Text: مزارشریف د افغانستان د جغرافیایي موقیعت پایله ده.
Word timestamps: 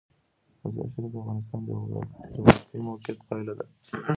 مزارشریف 0.61 1.11
د 1.13 1.15
افغانستان 1.21 1.59
د 1.65 1.69
جغرافیایي 2.33 2.79
موقیعت 2.87 3.19
پایله 3.27 3.53
ده. 3.59 3.65